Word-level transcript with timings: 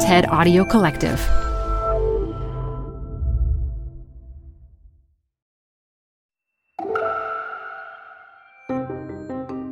TED 0.00 0.28
Audio 0.28 0.64
Collective. 0.64 1.18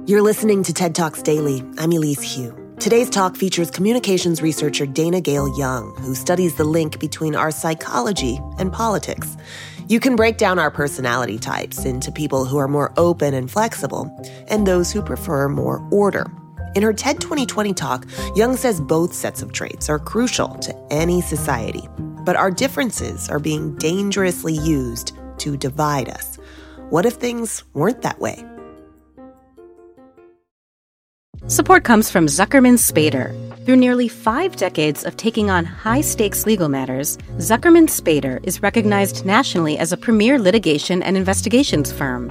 You're 0.09 0.23
listening 0.23 0.65
to 0.65 0.73
TED 0.73 0.97
Talks 0.97 1.23
Daily. 1.23 1.63
I'm 1.79 1.93
Elise 1.93 2.35
Hu. 2.35 2.75
Today's 2.81 3.09
talk 3.09 3.37
features 3.37 3.71
communications 3.71 4.43
researcher 4.43 4.85
Dannagal 4.85 5.57
Young, 5.57 5.95
who 5.99 6.17
studies 6.17 6.57
the 6.57 6.65
link 6.65 6.99
between 6.99 7.37
our 7.37 7.53
psychology 7.53 8.41
and 8.59 8.73
politics. 8.73 9.37
You 9.89 10.01
can 10.01 10.17
break 10.17 10.39
down 10.39 10.59
our 10.59 10.73
personality 10.73 11.39
types 11.39 11.85
into 11.85 12.11
people 12.11 12.47
who 12.47 12.59
are 12.59 12.69
more 12.69 12.93
open 12.97 13.33
and 13.33 13.49
flexible 13.49 14.11
and 14.49 14.67
those 14.67 14.91
who 14.91 15.03
prefer 15.03 15.49
more 15.49 15.87
order. 15.93 16.27
In 16.77 16.83
her 16.83 16.93
TED 16.93 17.23
2020 17.23 17.73
talk, 17.73 18.07
Young 18.35 18.55
says 18.55 18.83
both 18.83 19.15
sets 19.15 19.41
of 19.41 19.51
traits 19.51 19.89
are 19.89 19.99
crucial 19.99 20.49
to 20.57 20.77
any 20.91 21.23
society, 21.23 21.89
but 22.23 22.37
our 22.37 22.51
differences 22.51 23.31
are 23.31 23.39
being 23.39 23.75
dangerously 23.77 24.53
used 24.53 25.17
to 25.39 25.57
divide 25.57 26.11
us. 26.11 26.37
What 26.91 27.07
if 27.07 27.15
things 27.15 27.65
weren't 27.73 28.03
that 28.03 28.21
way? 28.21 28.45
Support 31.47 31.85
comes 31.85 32.11
from 32.11 32.27
Zuckerman 32.27 32.77
Spader. 32.77 33.33
Through 33.65 33.77
nearly 33.77 34.09
five 34.09 34.57
decades 34.57 35.03
of 35.03 35.17
taking 35.17 35.49
on 35.49 35.65
high 35.65 36.03
stakes 36.03 36.45
legal 36.45 36.69
matters, 36.69 37.17
Zuckerman 37.39 37.89
Spader 37.89 38.39
is 38.47 38.63
recognized 38.63 39.25
nationally 39.25 39.79
as 39.79 39.93
a 39.93 39.97
premier 39.97 40.39
litigation 40.39 41.03
and 41.03 41.17
investigations 41.17 41.91
firm. 41.91 42.31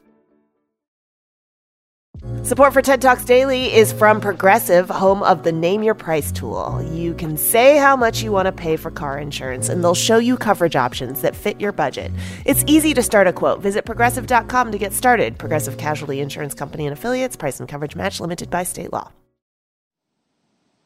Support 2.43 2.73
for 2.73 2.81
TED 2.81 3.01
Talks 3.01 3.25
Daily 3.25 3.73
is 3.73 3.91
from 3.91 4.21
Progressive, 4.21 4.89
home 4.89 5.23
of 5.23 5.43
the 5.43 5.51
Name 5.51 5.81
Your 5.81 5.95
Price 5.95 6.31
tool. 6.31 6.83
You 6.91 7.15
can 7.15 7.35
say 7.35 7.77
how 7.77 7.95
much 7.95 8.21
you 8.21 8.31
want 8.31 8.45
to 8.45 8.51
pay 8.51 8.77
for 8.77 8.91
car 8.91 9.17
insurance, 9.17 9.69
and 9.69 9.83
they'll 9.83 9.95
show 9.95 10.17
you 10.17 10.37
coverage 10.37 10.75
options 10.75 11.21
that 11.21 11.35
fit 11.35 11.59
your 11.59 11.71
budget. 11.71 12.11
It's 12.45 12.63
easy 12.67 12.93
to 12.93 13.01
start 13.01 13.25
a 13.25 13.33
quote. 13.33 13.59
Visit 13.61 13.85
progressive.com 13.85 14.71
to 14.71 14.77
get 14.77 14.93
started. 14.93 15.39
Progressive 15.39 15.77
Casualty 15.77 16.19
Insurance 16.19 16.53
Company 16.53 16.85
and 16.85 16.93
affiliates, 16.93 17.35
price 17.35 17.59
and 17.59 17.67
coverage 17.67 17.95
match 17.95 18.19
limited 18.19 18.49
by 18.49 18.63
state 18.63 18.93
law. 18.93 19.11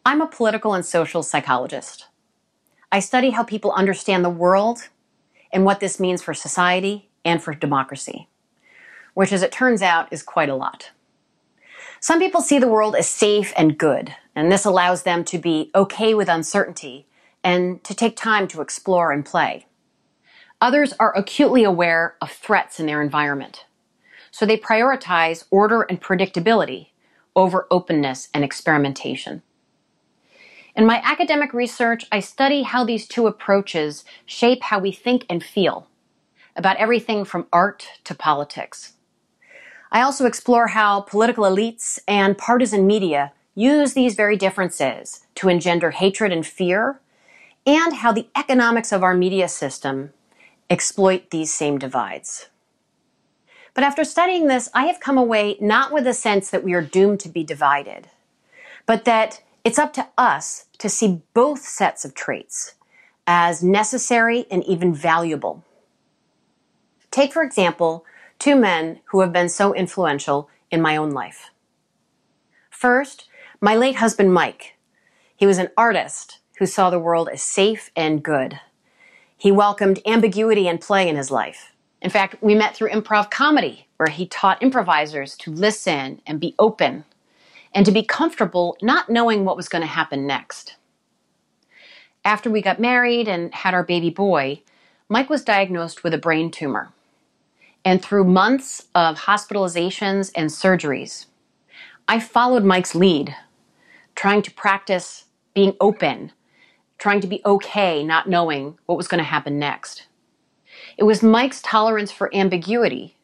I'm 0.05 0.21
a 0.21 0.27
political 0.27 0.73
and 0.73 0.85
social 0.85 1.21
psychologist. 1.21 2.05
I 2.91 2.99
study 2.99 3.31
how 3.31 3.43
people 3.43 3.71
understand 3.73 4.23
the 4.23 4.29
world 4.29 4.89
and 5.51 5.65
what 5.65 5.81
this 5.81 5.99
means 5.99 6.21
for 6.21 6.33
society 6.33 7.09
and 7.25 7.43
for 7.43 7.53
democracy, 7.53 8.29
which, 9.15 9.33
as 9.33 9.41
it 9.41 9.51
turns 9.51 9.81
out, 9.81 10.11
is 10.11 10.23
quite 10.23 10.49
a 10.49 10.55
lot. 10.55 10.91
Some 12.05 12.19
people 12.19 12.41
see 12.41 12.59
the 12.59 12.67
world 12.67 12.95
as 12.95 13.09
safe 13.09 13.51
and 13.57 13.79
good, 13.79 14.13
and 14.35 14.51
this 14.51 14.63
allows 14.63 15.01
them 15.01 15.23
to 15.23 15.39
be 15.39 15.71
okay 15.73 16.13
with 16.13 16.29
uncertainty 16.29 17.07
and 17.43 17.83
to 17.83 17.95
take 17.95 18.15
time 18.15 18.47
to 18.49 18.61
explore 18.61 19.11
and 19.11 19.25
play. 19.25 19.65
Others 20.61 20.93
are 20.99 21.17
acutely 21.17 21.63
aware 21.63 22.15
of 22.21 22.29
threats 22.29 22.79
in 22.79 22.85
their 22.85 23.01
environment, 23.01 23.65
so 24.29 24.45
they 24.45 24.55
prioritize 24.55 25.45
order 25.49 25.81
and 25.81 25.99
predictability 25.99 26.89
over 27.35 27.65
openness 27.71 28.29
and 28.35 28.43
experimentation. 28.43 29.41
In 30.75 30.85
my 30.85 31.01
academic 31.03 31.55
research, 31.55 32.05
I 32.11 32.19
study 32.19 32.61
how 32.61 32.85
these 32.85 33.07
two 33.07 33.25
approaches 33.25 34.05
shape 34.27 34.61
how 34.61 34.77
we 34.77 34.91
think 34.91 35.25
and 35.27 35.43
feel 35.43 35.87
about 36.55 36.77
everything 36.77 37.25
from 37.25 37.47
art 37.51 37.87
to 38.03 38.13
politics. 38.13 38.94
I 39.95 40.01
also 40.01 40.25
explore 40.25 40.67
how 40.67 40.99
political 40.99 41.45
elites 41.45 41.99
and 42.05 42.37
partisan 42.37 42.85
media 42.85 43.31
use 43.55 43.93
these 43.93 44.13
very 44.13 44.35
differences 44.35 45.25
to 45.35 45.47
engender 45.47 45.91
hatred 45.91 46.33
and 46.33 46.45
fear, 46.45 46.99
and 47.65 47.93
how 47.93 48.11
the 48.11 48.27
economics 48.35 48.91
of 48.91 49.03
our 49.03 49.13
media 49.15 49.47
system 49.47 50.11
exploit 50.69 51.29
these 51.29 51.53
same 51.53 51.77
divides. 51.77 52.49
But 53.73 53.85
after 53.85 54.03
studying 54.03 54.47
this, 54.47 54.69
I 54.73 54.87
have 54.87 54.99
come 54.99 55.17
away 55.17 55.55
not 55.61 55.93
with 55.93 56.05
a 56.07 56.13
sense 56.13 56.49
that 56.49 56.65
we 56.65 56.73
are 56.73 56.81
doomed 56.81 57.21
to 57.21 57.29
be 57.29 57.45
divided, 57.45 58.09
but 58.85 59.05
that 59.05 59.41
it's 59.63 59.79
up 59.79 59.93
to 59.93 60.09
us 60.17 60.65
to 60.79 60.89
see 60.89 61.21
both 61.33 61.61
sets 61.61 62.03
of 62.03 62.13
traits 62.13 62.75
as 63.25 63.63
necessary 63.63 64.45
and 64.51 64.61
even 64.65 64.93
valuable. 64.93 65.63
Take, 67.11 67.31
for 67.31 67.43
example, 67.43 68.05
two 68.39 68.55
men 68.55 68.99
who 69.05 69.21
have 69.21 69.33
been 69.33 69.49
so 69.49 69.73
influential 69.73 70.49
in 70.71 70.81
my 70.81 70.97
own 70.97 71.11
life. 71.11 71.51
First, 72.69 73.27
my 73.61 73.75
late 73.75 73.95
husband 73.95 74.33
Mike. 74.33 74.75
He 75.35 75.45
was 75.45 75.57
an 75.57 75.69
artist 75.77 76.39
who 76.59 76.65
saw 76.65 76.89
the 76.89 76.99
world 76.99 77.29
as 77.31 77.41
safe 77.41 77.91
and 77.95 78.23
good. 78.23 78.59
He 79.37 79.51
welcomed 79.51 80.01
ambiguity 80.05 80.67
and 80.67 80.79
play 80.79 81.07
in 81.09 81.15
his 81.15 81.31
life. 81.31 81.73
In 82.01 82.09
fact, 82.09 82.35
we 82.41 82.55
met 82.55 82.75
through 82.75 82.91
improv 82.91 83.31
comedy, 83.31 83.87
where 83.97 84.09
he 84.09 84.27
taught 84.27 84.61
improvisers 84.61 85.35
to 85.37 85.51
listen 85.51 86.21
and 86.27 86.39
be 86.39 86.55
open 86.59 87.05
and 87.73 87.85
to 87.85 87.91
be 87.91 88.03
comfortable 88.03 88.77
not 88.81 89.09
knowing 89.09 89.43
what 89.43 89.57
was 89.57 89.69
going 89.69 89.81
to 89.81 89.87
happen 89.87 90.25
next. 90.25 90.75
After 92.23 92.49
we 92.49 92.61
got 92.61 92.79
married 92.79 93.27
and 93.27 93.53
had 93.53 93.73
our 93.73 93.83
baby 93.83 94.09
boy, 94.09 94.61
Mike 95.09 95.29
was 95.29 95.43
diagnosed 95.43 96.03
with 96.03 96.13
a 96.13 96.17
brain 96.17 96.49
tumor. 96.49 96.91
And 97.85 98.01
through 98.01 98.25
months 98.25 98.87
of 98.95 99.19
hospitalizations 99.19 100.31
and 100.35 100.49
surgeries, 100.49 101.27
I 102.07 102.19
followed 102.19 102.63
Mike's 102.63 102.95
lead, 102.95 103.35
trying 104.15 104.41
to 104.41 104.51
practice 104.51 105.25
being 105.53 105.75
open, 105.79 106.31
trying 106.97 107.21
to 107.21 107.27
be 107.27 107.41
okay, 107.45 108.03
not 108.03 108.27
knowing 108.27 108.77
what 108.87 108.97
was 108.97 109.07
going 109.07 109.19
to 109.19 109.23
happen 109.23 109.59
next. 109.59 110.07
It 110.97 111.03
was 111.03 111.23
Mike's 111.23 111.61
tolerance 111.61 112.11
for 112.11 112.33
ambiguity 112.35 113.15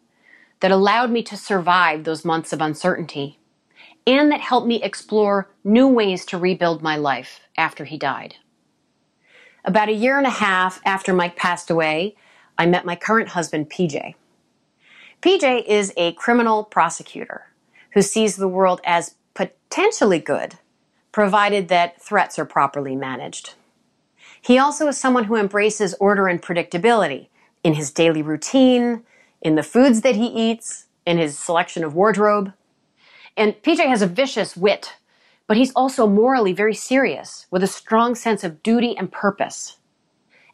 that 0.60 0.72
allowed 0.72 1.12
me 1.12 1.24
to 1.24 1.36
survive 1.36 2.04
those 2.04 2.24
months 2.24 2.54
of 2.54 2.62
uncertainty 2.62 3.40
and 4.08 4.32
that 4.32 4.42
helped 4.42 4.68
me 4.68 4.82
explore 4.82 5.50
new 5.64 5.88
ways 5.88 6.26
to 6.26 6.38
rebuild 6.38 6.82
my 6.82 6.96
life 6.96 7.42
after 7.58 7.86
he 7.86 7.98
died. 7.98 8.36
About 9.64 9.90
a 9.90 9.94
year 9.94 10.18
and 10.18 10.26
a 10.26 10.32
half 10.32 10.82
after 10.86 11.14
Mike 11.14 11.36
passed 11.36 11.70
away, 11.70 12.16
I 12.58 12.66
met 12.66 12.86
my 12.86 12.96
current 12.96 13.30
husband, 13.30 13.70
PJ. 13.70 14.16
PJ 15.22 15.66
is 15.68 15.94
a 15.98 16.14
criminal 16.14 16.64
prosecutor 16.64 17.46
who 17.94 18.02
sees 18.02 18.38
the 18.38 18.48
world 18.48 18.82
as 18.84 19.14
potentially 19.36 20.18
good, 20.18 20.56
provided 21.12 21.68
that 21.68 22.02
threats 22.02 22.40
are 22.40 22.46
properly 22.46 22.96
managed. 22.96 23.54
He 24.42 24.58
also 24.58 24.88
is 24.88 24.98
someone 24.98 25.26
who 25.26 25.36
embraces 25.36 25.94
order 26.00 26.28
and 26.28 26.42
predictability 26.42 27.28
in 27.64 27.76
his 27.76 27.92
daily 27.92 28.24
routine, 28.24 29.04
in 29.44 29.54
the 29.54 29.62
foods 29.62 30.02
that 30.02 30.16
he 30.16 30.26
eats, 30.26 30.88
in 31.06 31.20
his 31.20 31.38
selection 31.38 31.84
of 31.84 31.94
wardrobe. 31.94 32.54
And 33.38 33.54
PJ 33.62 33.86
has 33.88 34.02
a 34.02 34.08
vicious 34.08 34.58
wit, 34.58 34.96
but 35.46 35.56
he's 35.56 35.72
also 35.74 36.08
morally 36.08 36.54
very 36.54 36.74
serious 36.74 37.46
with 37.52 37.62
a 37.62 37.68
strong 37.68 38.16
sense 38.16 38.44
of 38.44 38.64
duty 38.64 38.98
and 38.98 39.12
purpose. 39.12 39.78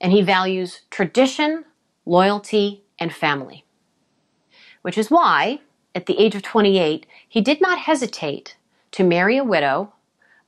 And 0.01 0.11
he 0.11 0.21
values 0.21 0.81
tradition, 0.89 1.63
loyalty, 2.05 2.83
and 2.99 3.13
family. 3.13 3.63
Which 4.81 4.97
is 4.97 5.11
why, 5.11 5.59
at 5.95 6.05
the 6.05 6.19
age 6.19 6.35
of 6.35 6.41
28, 6.41 7.05
he 7.27 7.41
did 7.41 7.61
not 7.61 7.79
hesitate 7.79 8.55
to 8.91 9.03
marry 9.03 9.37
a 9.37 9.43
widow, 9.43 9.93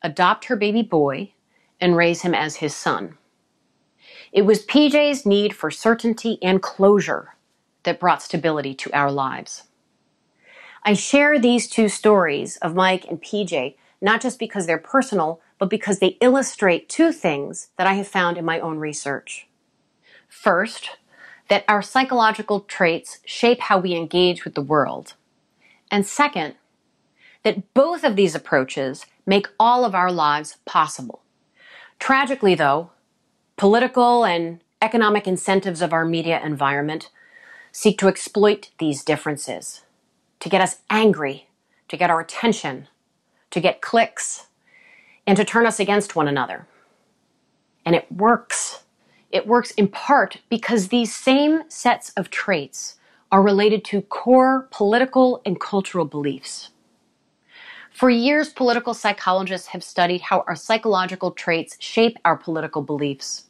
adopt 0.02 0.46
her 0.46 0.56
baby 0.56 0.82
boy, 0.82 1.34
and 1.82 1.96
raise 1.96 2.22
him 2.22 2.34
as 2.34 2.58
his 2.58 2.76
son. 2.76 3.18
It 4.32 4.44
was 4.44 4.66
PJ's 4.66 5.26
need 5.26 5.56
for 5.56 5.72
certainty 5.72 6.38
and 6.42 6.62
closure 6.62 7.36
that 7.84 8.00
brought 8.00 8.22
stability 8.22 8.74
to 8.76 8.92
our 8.94 9.12
lives. 9.12 9.64
I 10.84 10.94
share 10.94 11.40
these 11.40 11.68
two 11.68 11.90
stories 11.90 12.58
of 12.58 12.76
Mike 12.76 13.06
and 13.10 13.22
PJ 13.22 13.76
not 14.02 14.22
just 14.22 14.40
because 14.40 14.66
they're 14.66 14.78
personal, 14.78 15.42
but 15.58 15.70
because 15.70 16.00
they 16.00 16.18
illustrate 16.22 16.90
two 16.90 17.12
things 17.12 17.70
that 17.78 17.88
I 17.88 17.94
have 17.94 18.08
found 18.08 18.38
in 18.38 18.46
my 18.46 18.60
own 18.60 18.78
research. 18.78 19.48
First, 20.28 20.98
that 21.50 21.66
our 21.68 21.82
psychological 21.82 22.62
traits 22.62 23.20
shape 23.26 23.60
how 23.62 23.80
we 23.80 23.94
engage 23.96 24.46
with 24.46 24.56
the 24.56 24.62
world. 24.62 25.16
And 25.92 26.06
second, 26.06 26.56
that 27.44 27.74
both 27.74 28.04
of 28.04 28.16
these 28.16 28.36
approaches 28.36 29.06
make 29.26 29.48
all 29.60 29.86
of 29.86 29.96
our 29.96 30.12
lives 30.12 30.58
possible. 30.66 31.22
Tragically, 32.00 32.56
though, 32.56 32.92
political 33.58 34.24
and 34.24 34.62
economic 34.82 35.28
incentives 35.28 35.82
of 35.82 35.92
our 35.92 36.06
media 36.06 36.42
environment 36.44 37.10
seek 37.72 37.98
to 38.00 38.08
exploit 38.08 38.70
these 38.80 39.04
differences, 39.04 39.84
to 40.40 40.50
get 40.50 40.62
us 40.62 40.78
angry, 40.90 41.48
to 41.88 41.98
get 41.98 42.10
our 42.10 42.20
attention, 42.20 42.88
to 43.52 43.60
get 43.60 43.82
clicks, 43.82 44.48
and 45.28 45.38
to 45.38 45.46
turn 45.46 45.66
us 45.66 45.80
against 45.80 46.16
one 46.16 46.28
another. 46.28 46.68
And 47.86 47.96
it 47.96 48.12
works. 48.12 48.84
It 49.32 49.48
works 49.48 49.72
in 49.72 49.88
part 49.88 50.38
because 50.50 50.88
these 50.88 51.16
same 51.16 51.70
sets 51.70 52.10
of 52.12 52.30
traits 52.30 52.96
are 53.32 53.44
related 53.44 53.86
to 53.86 54.02
core 54.02 54.68
political 54.72 55.42
and 55.46 55.60
cultural 55.60 56.06
beliefs. 56.06 56.72
For 57.92 58.10
years, 58.10 58.50
political 58.50 58.94
psychologists 58.94 59.68
have 59.68 59.84
studied 59.84 60.22
how 60.22 60.44
our 60.48 60.56
psychological 60.56 61.32
traits 61.32 61.78
shape 61.80 62.18
our 62.26 62.38
political 62.38 62.82
beliefs. 62.82 63.46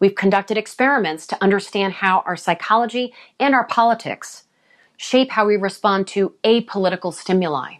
We've 0.00 0.14
conducted 0.14 0.56
experiments 0.56 1.26
to 1.28 1.42
understand 1.42 1.94
how 1.94 2.20
our 2.26 2.36
psychology 2.36 3.12
and 3.38 3.54
our 3.54 3.66
politics 3.66 4.44
shape 4.96 5.32
how 5.32 5.46
we 5.46 5.56
respond 5.56 6.06
to 6.08 6.34
apolitical 6.42 7.12
stimuli. 7.12 7.74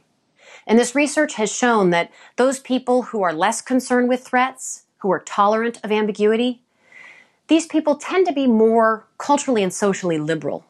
And 0.67 0.79
this 0.79 0.94
research 0.94 1.35
has 1.35 1.50
shown 1.50 1.91
that 1.91 2.11
those 2.37 2.61
people 2.61 3.03
who 3.03 3.23
are 3.23 3.33
less 3.33 3.61
concerned 3.61 4.09
with 4.09 4.25
threats, 4.25 4.85
who 4.99 5.11
are 5.11 5.21
tolerant 5.21 5.81
of 5.83 5.91
ambiguity, 5.91 6.62
these 7.49 7.67
people 7.67 7.97
tend 7.97 8.27
to 8.27 8.33
be 8.33 8.47
more 8.47 9.06
culturally 9.19 9.62
and 9.62 9.73
socially 9.73 10.19
liberal 10.19 10.65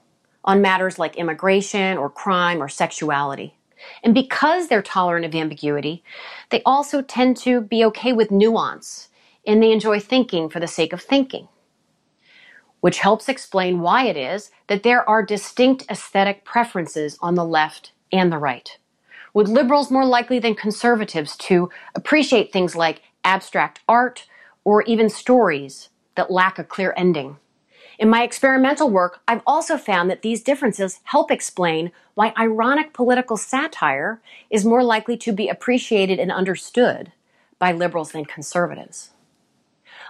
on 0.44 0.62
matters 0.62 0.98
like 0.98 1.16
immigration 1.16 1.98
or 1.98 2.10
crime 2.10 2.62
or 2.62 2.68
sexuality. 2.68 3.54
And 4.02 4.14
because 4.14 4.68
they're 4.68 4.82
tolerant 4.82 5.24
of 5.24 5.34
ambiguity, 5.34 6.02
they 6.50 6.62
also 6.64 7.02
tend 7.02 7.36
to 7.38 7.60
be 7.60 7.84
okay 7.86 8.12
with 8.12 8.30
nuance 8.30 9.08
and 9.46 9.62
they 9.62 9.72
enjoy 9.72 10.00
thinking 10.00 10.48
for 10.48 10.60
the 10.60 10.66
sake 10.66 10.92
of 10.92 11.02
thinking. 11.02 11.48
Which 12.80 12.98
helps 12.98 13.28
explain 13.28 13.80
why 13.80 14.06
it 14.06 14.16
is 14.16 14.50
that 14.66 14.82
there 14.82 15.08
are 15.08 15.24
distinct 15.24 15.84
aesthetic 15.90 16.44
preferences 16.44 17.16
on 17.20 17.34
the 17.34 17.44
left 17.44 17.92
and 18.12 18.32
the 18.32 18.38
right 18.38 18.78
with 19.34 19.48
liberals 19.48 19.90
more 19.90 20.04
likely 20.04 20.38
than 20.38 20.54
conservatives 20.54 21.36
to 21.36 21.70
appreciate 21.94 22.52
things 22.52 22.76
like 22.76 23.02
abstract 23.24 23.80
art 23.88 24.26
or 24.64 24.82
even 24.82 25.08
stories 25.08 25.88
that 26.14 26.30
lack 26.30 26.58
a 26.58 26.64
clear 26.64 26.94
ending. 26.96 27.38
In 27.98 28.08
my 28.08 28.22
experimental 28.22 28.90
work, 28.90 29.20
I've 29.28 29.42
also 29.46 29.76
found 29.76 30.10
that 30.10 30.22
these 30.22 30.42
differences 30.42 31.00
help 31.04 31.30
explain 31.30 31.92
why 32.14 32.32
ironic 32.38 32.92
political 32.92 33.36
satire 33.36 34.20
is 34.50 34.64
more 34.64 34.82
likely 34.82 35.16
to 35.18 35.32
be 35.32 35.48
appreciated 35.48 36.18
and 36.18 36.32
understood 36.32 37.12
by 37.58 37.72
liberals 37.72 38.12
than 38.12 38.24
conservatives. 38.24 39.10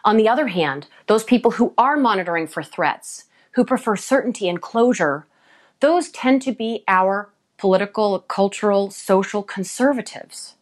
On 0.04 0.16
the 0.16 0.28
other 0.28 0.48
hand, 0.48 0.86
those 1.06 1.22
people 1.22 1.52
who 1.52 1.74
are 1.76 1.96
monitoring 1.96 2.46
for 2.46 2.62
threats, 2.62 3.26
who 3.52 3.64
prefer 3.64 3.94
certainty 3.94 4.48
and 4.48 4.62
closure, 4.62 5.26
those 5.80 6.10
tend 6.10 6.42
to 6.42 6.52
be 6.52 6.84
our 6.88 7.30
political, 7.58 8.18
cultural, 8.20 8.90
social 8.90 9.42
conservatives. 9.42 10.54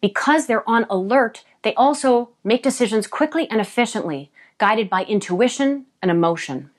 Because 0.00 0.46
they're 0.46 0.68
on 0.68 0.84
alert, 0.90 1.44
they 1.62 1.74
also 1.74 2.30
make 2.44 2.62
decisions 2.62 3.06
quickly 3.06 3.48
and 3.50 3.60
efficiently, 3.60 4.30
guided 4.58 4.88
by 4.88 5.04
intuition 5.04 5.86
and 6.02 6.10
emotion. 6.10 6.70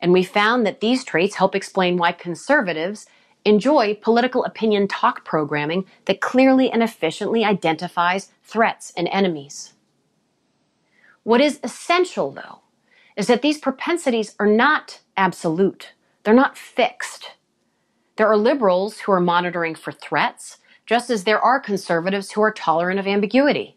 And 0.00 0.12
we 0.12 0.22
found 0.22 0.66
that 0.66 0.80
these 0.80 1.04
traits 1.04 1.36
help 1.36 1.54
explain 1.54 1.96
why 1.96 2.12
conservatives 2.12 3.06
enjoy 3.44 3.94
political 3.94 4.44
opinion 4.44 4.88
talk 4.88 5.24
programming 5.24 5.84
that 6.06 6.20
clearly 6.20 6.70
and 6.70 6.82
efficiently 6.82 7.44
identifies 7.44 8.30
threats 8.42 8.92
and 8.96 9.08
enemies. 9.08 9.74
What 11.22 11.40
is 11.40 11.60
essential, 11.62 12.30
though, 12.30 12.60
is 13.16 13.26
that 13.26 13.42
these 13.42 13.58
propensities 13.58 14.34
are 14.38 14.46
not 14.46 15.00
absolute. 15.16 15.92
They're 16.22 16.34
not 16.34 16.56
fixed. 16.58 17.32
There 18.16 18.28
are 18.28 18.36
liberals 18.36 19.00
who 19.00 19.12
are 19.12 19.20
monitoring 19.20 19.74
for 19.74 19.92
threats, 19.92 20.58
just 20.86 21.10
as 21.10 21.24
there 21.24 21.40
are 21.40 21.60
conservatives 21.60 22.32
who 22.32 22.42
are 22.42 22.52
tolerant 22.52 22.98
of 22.98 23.06
ambiguity. 23.06 23.76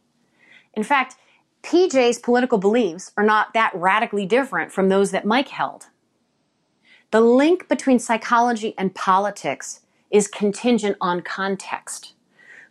In 0.74 0.84
fact, 0.84 1.16
PJ's 1.64 2.20
political 2.20 2.58
beliefs 2.58 3.12
are 3.18 3.24
not 3.24 3.54
that 3.54 3.72
radically 3.74 4.26
different 4.26 4.72
from 4.72 4.90
those 4.90 5.12
that 5.12 5.26
Mike 5.26 5.48
held. 5.48 5.88
The 7.12 7.22
link 7.22 7.68
between 7.70 8.00
psychology 8.00 8.76
and 8.78 8.94
politics 8.94 9.80
is 10.12 10.28
contingent 10.28 10.98
on 11.00 11.22
context, 11.22 12.14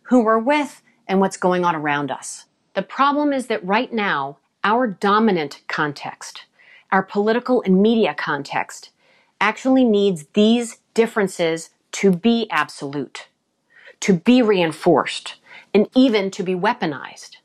who 0.03 0.23
we're 0.23 0.37
with 0.37 0.81
and 1.07 1.19
what's 1.19 1.37
going 1.37 1.65
on 1.65 1.75
around 1.75 2.11
us. 2.11 2.45
The 2.75 2.81
problem 2.81 3.33
is 3.33 3.47
that 3.47 3.65
right 3.65 3.91
now, 3.91 4.37
our 4.63 4.87
dominant 4.87 5.61
context, 5.67 6.45
our 6.91 7.03
political 7.03 7.61
and 7.63 7.81
media 7.81 8.13
context, 8.13 8.91
actually 9.41 9.83
needs 9.83 10.27
these 10.33 10.77
differences 10.93 11.71
to 11.93 12.11
be 12.11 12.47
absolute, 12.49 13.27
to 13.99 14.13
be 14.13 14.41
reinforced, 14.41 15.35
and 15.73 15.89
even 15.95 16.31
to 16.31 16.43
be 16.43 16.53
weaponized. 16.53 17.37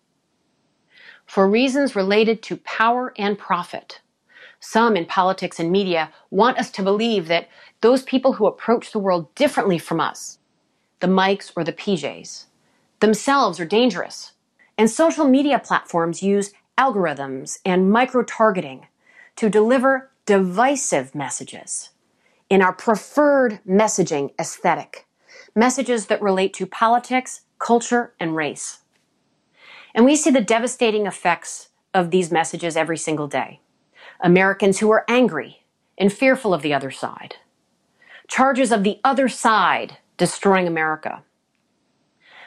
For 1.28 1.46
reasons 1.46 1.94
related 1.94 2.42
to 2.44 2.56
power 2.56 3.12
and 3.18 3.38
profit, 3.38 4.00
some 4.60 4.96
in 4.96 5.04
politics 5.04 5.60
and 5.60 5.70
media 5.70 6.10
want 6.30 6.58
us 6.58 6.70
to 6.70 6.82
believe 6.82 7.28
that 7.28 7.48
those 7.82 8.02
people 8.02 8.32
who 8.32 8.46
approach 8.46 8.92
the 8.92 8.98
world 8.98 9.34
differently 9.34 9.76
from 9.76 10.00
us, 10.00 10.38
the 11.00 11.06
Mikes 11.06 11.52
or 11.54 11.64
the 11.64 11.72
PJs, 11.72 12.46
themselves 13.00 13.60
are 13.60 13.66
dangerous. 13.66 14.32
And 14.78 14.90
social 14.90 15.26
media 15.26 15.58
platforms 15.58 16.22
use 16.22 16.52
algorithms 16.78 17.58
and 17.62 17.90
micro 17.90 18.22
targeting 18.22 18.86
to 19.36 19.50
deliver 19.50 20.10
divisive 20.24 21.14
messages 21.14 21.90
in 22.48 22.62
our 22.62 22.72
preferred 22.72 23.60
messaging 23.68 24.30
aesthetic, 24.40 25.06
messages 25.54 26.06
that 26.06 26.22
relate 26.22 26.54
to 26.54 26.64
politics, 26.64 27.42
culture, 27.58 28.14
and 28.18 28.34
race. 28.34 28.78
And 29.94 30.04
we 30.04 30.16
see 30.16 30.30
the 30.30 30.40
devastating 30.40 31.06
effects 31.06 31.68
of 31.94 32.10
these 32.10 32.30
messages 32.30 32.76
every 32.76 32.98
single 32.98 33.26
day. 33.26 33.60
Americans 34.20 34.78
who 34.78 34.90
are 34.90 35.04
angry 35.08 35.64
and 35.96 36.12
fearful 36.12 36.52
of 36.54 36.62
the 36.62 36.74
other 36.74 36.90
side. 36.90 37.36
Charges 38.28 38.72
of 38.72 38.84
the 38.84 39.00
other 39.04 39.28
side 39.28 39.98
destroying 40.16 40.66
America. 40.66 41.22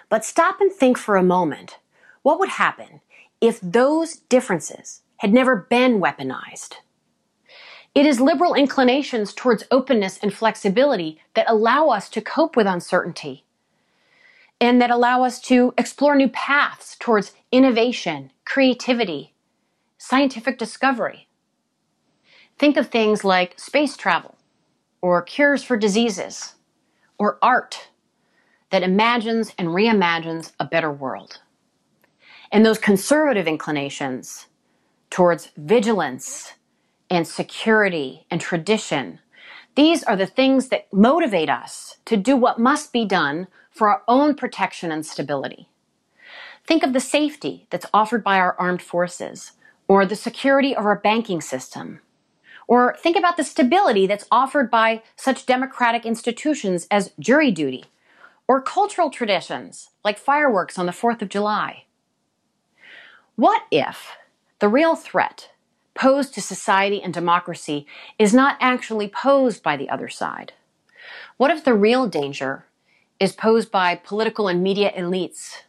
But 0.09 0.25
stop 0.25 0.59
and 0.59 0.71
think 0.71 0.97
for 0.97 1.15
a 1.15 1.23
moment. 1.23 1.79
What 2.21 2.39
would 2.39 2.49
happen 2.49 3.01
if 3.39 3.59
those 3.61 4.15
differences 4.15 5.01
had 5.17 5.33
never 5.33 5.55
been 5.55 6.01
weaponized? 6.01 6.75
It 7.95 8.05
is 8.05 8.21
liberal 8.21 8.53
inclinations 8.53 9.33
towards 9.33 9.65
openness 9.71 10.19
and 10.21 10.33
flexibility 10.33 11.19
that 11.33 11.49
allow 11.49 11.87
us 11.87 12.09
to 12.09 12.21
cope 12.21 12.55
with 12.55 12.67
uncertainty 12.67 13.45
and 14.61 14.81
that 14.81 14.91
allow 14.91 15.23
us 15.25 15.41
to 15.41 15.73
explore 15.77 16.15
new 16.15 16.29
paths 16.29 16.97
towards 16.99 17.33
innovation, 17.51 18.31
creativity, 18.45 19.35
scientific 19.97 20.57
discovery. 20.59 21.27
Think 22.59 22.77
of 22.77 22.89
things 22.89 23.23
like 23.25 23.59
space 23.59 23.97
travel 23.97 24.37
or 25.01 25.21
cures 25.23 25.63
for 25.63 25.77
diseases 25.77 26.55
or 27.19 27.39
art 27.41 27.89
that 28.71 28.83
imagines 28.83 29.53
and 29.57 29.69
reimagines 29.69 30.53
a 30.59 30.65
better 30.65 30.91
world. 30.91 31.39
And 32.51 32.65
those 32.65 32.79
conservative 32.79 33.47
inclinations 33.47 34.47
towards 35.11 35.51
vigilance 35.57 36.53
and 37.09 37.27
security 37.27 38.25
and 38.31 38.41
tradition. 38.41 39.19
These 39.75 40.03
are 40.03 40.17
the 40.17 40.25
things 40.25 40.67
that 40.67 40.91
motivate 40.91 41.49
us 41.49 41.97
to 42.05 42.17
do 42.17 42.35
what 42.35 42.59
must 42.59 42.91
be 42.91 43.05
done 43.05 43.47
for 43.69 43.89
our 43.89 44.03
own 44.07 44.35
protection 44.35 44.91
and 44.91 45.05
stability. 45.05 45.69
Think 46.67 46.83
of 46.83 46.93
the 46.93 46.99
safety 46.99 47.67
that's 47.69 47.85
offered 47.93 48.23
by 48.23 48.37
our 48.37 48.55
armed 48.59 48.81
forces, 48.81 49.53
or 49.87 50.05
the 50.05 50.15
security 50.15 50.75
of 50.75 50.85
our 50.85 50.97
banking 50.97 51.41
system. 51.41 52.01
Or 52.67 52.95
think 52.99 53.17
about 53.17 53.37
the 53.37 53.43
stability 53.43 54.07
that's 54.07 54.27
offered 54.29 54.69
by 54.69 55.03
such 55.15 55.45
democratic 55.45 56.05
institutions 56.05 56.87
as 56.91 57.13
jury 57.19 57.51
duty, 57.51 57.85
or 58.47 58.61
cultural 58.61 59.09
traditions 59.09 59.91
like 60.03 60.17
fireworks 60.17 60.77
on 60.77 60.85
the 60.85 60.91
4th 60.91 61.21
of 61.21 61.29
July. 61.29 61.85
What 63.35 63.63
if 63.71 64.17
the 64.59 64.67
real 64.67 64.95
threat 64.95 65.50
posed 65.93 66.33
to 66.33 66.41
society 66.41 67.01
and 67.01 67.13
democracy 67.13 67.85
is 68.17 68.33
not 68.33 68.57
actually 68.59 69.07
posed 69.07 69.61
by 69.63 69.77
the 69.77 69.89
other 69.89 70.09
side? 70.09 70.53
What 71.37 71.51
if 71.51 71.63
the 71.63 71.73
real 71.73 72.07
danger 72.07 72.65
is 73.19 73.33
posed 73.33 73.71
by 73.71 73.95
political 73.95 74.47
and 74.47 74.63
media 74.63 74.91
elites 74.97 75.63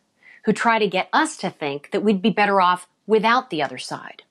who 0.44 0.52
try 0.52 0.78
to 0.78 0.88
get 0.88 1.08
us 1.12 1.36
to 1.38 1.50
think 1.50 1.90
that 1.90 2.02
we'd 2.02 2.22
be 2.22 2.30
better 2.30 2.60
off 2.60 2.88
without 3.06 3.50
the 3.50 3.62
other 3.62 3.78
side, 3.78 4.22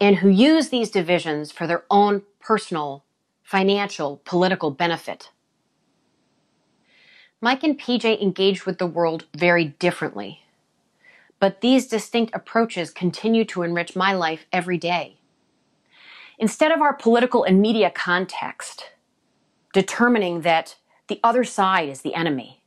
and 0.00 0.16
who 0.16 0.28
use 0.28 0.68
these 0.68 0.90
divisions 0.90 1.52
for 1.52 1.66
their 1.66 1.84
own 1.90 2.22
personal, 2.40 3.04
financial, 3.42 4.20
political 4.24 4.70
benefit. 4.70 5.30
Mike 7.40 7.64
and 7.64 7.78
PJ 7.78 8.20
engaged 8.22 8.66
with 8.66 8.78
the 8.78 8.86
world 8.86 9.26
very 9.34 9.64
differently, 9.64 10.41
but 11.42 11.60
these 11.60 11.88
distinct 11.88 12.32
approaches 12.36 12.92
continue 12.92 13.44
to 13.44 13.64
enrich 13.64 13.96
my 13.96 14.12
life 14.12 14.46
every 14.52 14.78
day. 14.78 15.16
Instead 16.38 16.70
of 16.70 16.80
our 16.80 16.94
political 16.94 17.42
and 17.42 17.60
media 17.60 17.90
context 17.90 18.92
determining 19.72 20.42
that 20.42 20.76
the 21.08 21.18
other 21.24 21.42
side 21.42 21.88
is 21.88 22.02
the 22.02 22.14
enemy 22.14 22.62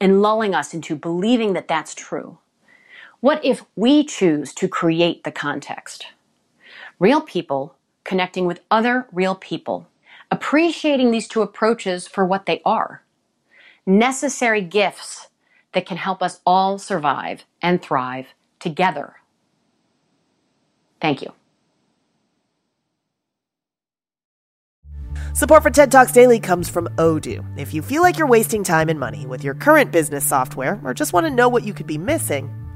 and 0.00 0.22
lulling 0.22 0.56
us 0.56 0.74
into 0.74 0.96
believing 0.96 1.52
that 1.52 1.68
that's 1.68 1.94
true, 1.94 2.38
what 3.20 3.42
if 3.44 3.64
we 3.76 4.02
choose 4.02 4.52
to 4.54 4.66
create 4.66 5.22
the 5.22 5.30
context? 5.30 6.08
Real 6.98 7.20
people 7.20 7.76
connecting 8.02 8.44
with 8.44 8.60
other 8.72 9.06
real 9.12 9.36
people, 9.36 9.86
appreciating 10.32 11.12
these 11.12 11.28
two 11.28 11.42
approaches 11.42 12.08
for 12.08 12.26
what 12.26 12.46
they 12.46 12.60
are 12.64 13.04
necessary 13.86 14.62
gifts 14.62 15.28
that 15.76 15.84
can 15.84 15.98
help 15.98 16.22
us 16.22 16.40
all 16.46 16.78
survive 16.78 17.44
and 17.60 17.82
thrive 17.82 18.28
together. 18.60 19.16
Thank 21.02 21.20
you. 21.20 21.34
Support 25.34 25.62
for 25.62 25.68
TED 25.68 25.92
Talks 25.92 26.12
Daily 26.12 26.40
comes 26.40 26.70
from 26.70 26.88
Odoo. 26.96 27.44
If 27.58 27.74
you 27.74 27.82
feel 27.82 28.00
like 28.00 28.16
you're 28.16 28.26
wasting 28.26 28.64
time 28.64 28.88
and 28.88 28.98
money 28.98 29.26
with 29.26 29.44
your 29.44 29.52
current 29.52 29.92
business 29.92 30.26
software 30.26 30.80
or 30.82 30.94
just 30.94 31.12
want 31.12 31.26
to 31.26 31.30
know 31.30 31.50
what 31.50 31.62
you 31.62 31.74
could 31.74 31.86
be 31.86 31.98
missing, 31.98 32.50